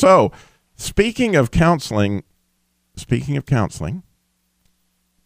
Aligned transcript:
So, 0.00 0.32
speaking 0.76 1.36
of 1.36 1.50
counseling, 1.50 2.24
speaking 2.96 3.36
of 3.36 3.44
counseling, 3.44 4.02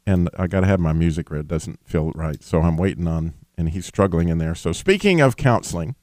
and 0.05 0.29
I 0.37 0.49
got 0.49 0.63
to 0.63 0.67
have 0.67 0.81
my 0.81 0.93
music 0.93 1.31
read. 1.31 1.47
Doesn't 1.47 1.79
feel 1.87 2.11
right, 2.17 2.43
so 2.43 2.61
I'm 2.61 2.77
waiting 2.77 3.07
on. 3.07 3.35
And 3.57 3.69
he's 3.69 3.87
struggling 3.87 4.31
in 4.31 4.39
there. 4.39 4.57
So, 4.57 4.73
speaking 4.73 5.21
of 5.21 5.37
counseling, 5.37 5.95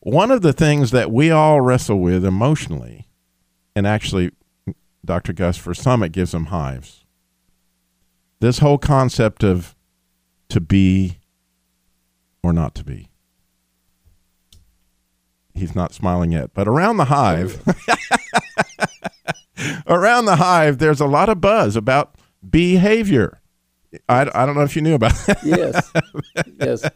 one 0.00 0.32
of 0.32 0.42
the 0.42 0.52
things 0.52 0.90
that 0.90 1.12
we 1.12 1.30
all 1.30 1.60
wrestle 1.60 2.00
with 2.00 2.24
emotionally, 2.24 3.06
and 3.76 3.86
actually, 3.86 4.32
Dr. 5.04 5.32
Gus, 5.32 5.56
for 5.56 5.72
some, 5.72 6.02
it 6.02 6.10
gives 6.10 6.32
them 6.32 6.46
hives. 6.46 7.04
This 8.40 8.58
whole 8.58 8.78
concept 8.78 9.44
of 9.44 9.76
to 10.48 10.60
be 10.60 11.18
or 12.42 12.52
not 12.52 12.74
to 12.74 12.82
be. 12.82 13.11
He's 15.62 15.76
not 15.76 15.94
smiling 15.94 16.32
yet, 16.32 16.54
but 16.54 16.66
around 16.66 16.96
the 16.96 17.04
hive, 17.04 17.62
around 19.86 20.24
the 20.24 20.34
hive, 20.34 20.78
there's 20.78 21.00
a 21.00 21.06
lot 21.06 21.28
of 21.28 21.40
buzz 21.40 21.76
about 21.76 22.16
behavior. 22.50 23.40
I, 24.08 24.28
I 24.34 24.44
don't 24.44 24.56
know 24.56 24.64
if 24.64 24.74
you 24.74 24.82
knew 24.82 24.96
about 24.96 25.14
that. 25.26 25.38
Yes. 25.44 25.92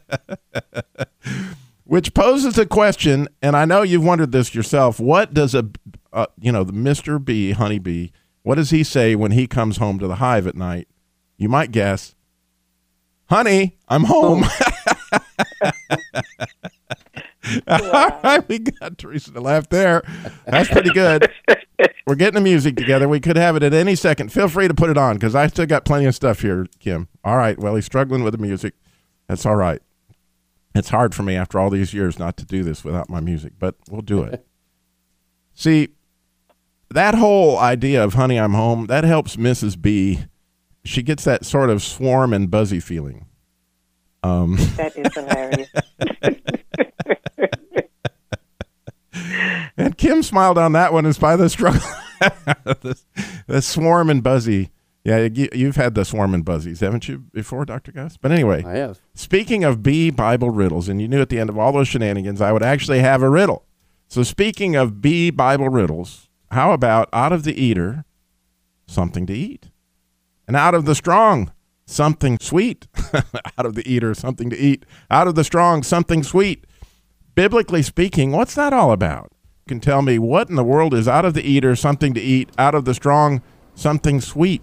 yes. 1.23 1.47
Which 1.85 2.13
poses 2.13 2.57
a 2.57 2.65
question, 2.65 3.29
and 3.41 3.55
I 3.55 3.63
know 3.63 3.83
you've 3.83 4.03
wondered 4.03 4.33
this 4.33 4.53
yourself. 4.53 4.99
What 4.99 5.33
does 5.33 5.55
a, 5.55 5.69
uh, 6.11 6.25
you 6.37 6.51
know, 6.51 6.65
the 6.65 6.73
Mr. 6.73 7.23
Bee, 7.23 7.53
honeybee, 7.53 8.09
what 8.43 8.55
does 8.55 8.71
he 8.71 8.83
say 8.83 9.15
when 9.15 9.31
he 9.31 9.47
comes 9.47 9.77
home 9.77 9.97
to 9.99 10.07
the 10.07 10.15
hive 10.15 10.45
at 10.45 10.55
night? 10.55 10.89
You 11.37 11.47
might 11.47 11.71
guess, 11.71 12.15
honey, 13.29 13.77
I'm 13.87 14.03
home. 14.03 14.43
All 17.67 18.19
right, 18.23 18.45
we 18.47 18.59
got 18.59 18.97
Teresa 18.97 19.31
to 19.31 19.41
laugh 19.41 19.69
there. 19.69 20.03
That's 20.45 20.69
pretty 20.69 20.91
good. 20.91 21.31
We're 22.07 22.15
getting 22.15 22.35
the 22.35 22.41
music 22.41 22.77
together. 22.77 23.09
We 23.09 23.19
could 23.19 23.35
have 23.35 23.55
it 23.55 23.63
at 23.63 23.73
any 23.73 23.95
second. 23.95 24.31
Feel 24.31 24.47
free 24.47 24.67
to 24.67 24.73
put 24.73 24.89
it 24.89 24.97
on 24.97 25.15
because 25.15 25.35
I 25.35 25.47
still 25.47 25.65
got 25.65 25.83
plenty 25.85 26.05
of 26.05 26.15
stuff 26.15 26.41
here, 26.41 26.67
Kim. 26.79 27.09
All 27.23 27.37
right. 27.37 27.57
Well, 27.59 27.75
he's 27.75 27.85
struggling 27.85 28.23
with 28.23 28.31
the 28.33 28.37
music. 28.37 28.73
That's 29.27 29.45
all 29.45 29.55
right. 29.57 29.81
It's 30.73 30.89
hard 30.89 31.13
for 31.13 31.23
me 31.23 31.35
after 31.35 31.59
all 31.59 31.69
these 31.69 31.93
years 31.93 32.17
not 32.19 32.37
to 32.37 32.45
do 32.45 32.63
this 32.63 32.83
without 32.83 33.09
my 33.09 33.19
music, 33.19 33.53
but 33.59 33.75
we'll 33.89 34.01
do 34.01 34.23
it. 34.23 34.45
See, 35.53 35.89
that 36.91 37.15
whole 37.15 37.57
idea 37.57 38.03
of 38.03 38.13
honey, 38.13 38.39
I'm 38.39 38.53
home, 38.53 38.85
that 38.85 39.03
helps 39.03 39.35
Mrs. 39.35 39.79
B. 39.81 40.21
She 40.85 41.01
gets 41.03 41.23
that 41.25 41.45
sort 41.45 41.69
of 41.69 41.81
swarm 41.83 42.31
and 42.31 42.49
buzzy 42.49 42.79
feeling. 42.79 43.25
Um, 44.23 44.55
that 44.75 44.95
is 44.95 45.13
hilarious. 45.13 45.69
and 49.77 49.97
Kim 49.97 50.16
smiled 50.27 50.57
on 50.57 50.73
that 50.73 50.93
one 50.93 51.05
is 51.05 51.17
by 51.17 51.35
the 51.35 51.49
struggle. 51.49 51.81
the, 52.19 52.97
the, 53.47 53.61
swarm 53.61 54.09
and 54.09 54.23
buzzy. 54.23 54.71
Yeah, 55.03 55.27
you, 55.31 55.67
have 55.67 55.75
had 55.77 55.95
the 55.95 56.03
swarm 56.03 56.33
and 56.33 56.43
buzzies, 56.43 56.81
haven't 56.81 57.07
you, 57.07 57.19
before, 57.31 57.63
Dr. 57.63 57.93
Gus? 57.93 58.17
But 58.17 58.31
anyway, 58.31 58.63
I 58.65 58.77
have. 58.77 58.99
Speaking 59.13 59.63
of 59.63 59.81
B 59.81 60.09
Bible 60.09 60.49
riddles, 60.49 60.89
and 60.89 61.01
you 61.01 61.07
knew 61.07 61.21
at 61.21 61.29
the 61.29 61.39
end 61.39 61.49
of 61.49 61.57
all 61.57 61.71
those 61.71 61.87
shenanigans, 61.87 62.41
I 62.41 62.51
would 62.51 62.63
actually 62.63 62.99
have 62.99 63.21
a 63.21 63.29
riddle. 63.29 63.65
So, 64.09 64.23
speaking 64.23 64.75
of 64.75 65.01
B 65.01 65.29
Bible 65.29 65.69
riddles, 65.69 66.27
how 66.51 66.71
about 66.73 67.07
out 67.13 67.31
of 67.31 67.43
the 67.43 67.61
eater, 67.61 68.05
something 68.85 69.25
to 69.27 69.33
eat? 69.33 69.69
And 70.45 70.55
out 70.55 70.73
of 70.73 70.85
the 70.85 70.95
strong, 70.95 71.51
something 71.85 72.37
sweet. 72.39 72.87
out 73.13 73.65
of 73.65 73.75
the 73.75 73.89
eater, 73.89 74.13
something 74.13 74.49
to 74.49 74.57
eat. 74.57 74.85
Out 75.09 75.27
of 75.27 75.35
the 75.35 75.43
strong, 75.43 75.83
something 75.83 76.23
sweet. 76.23 76.65
Biblically 77.35 77.81
speaking, 77.81 78.31
what's 78.31 78.55
that 78.55 78.73
all 78.73 78.91
about? 78.91 79.31
Can 79.67 79.79
tell 79.81 80.01
me 80.01 80.17
what 80.17 80.49
in 80.49 80.55
the 80.55 80.63
world 80.63 80.93
is 80.93 81.09
out 81.09 81.25
of 81.25 81.33
the 81.33 81.43
eater, 81.43 81.75
something 81.75 82.13
to 82.13 82.21
eat, 82.21 82.49
out 82.57 82.73
of 82.73 82.85
the 82.85 82.93
strong, 82.93 83.41
something 83.75 84.21
sweet. 84.21 84.61